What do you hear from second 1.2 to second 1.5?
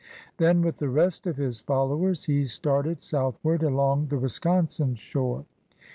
of